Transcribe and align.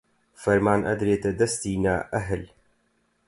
فەرمان 0.41 0.81
ئەدرێتە 0.89 1.31
دەستی 1.39 1.81
نائەهل 1.85 2.43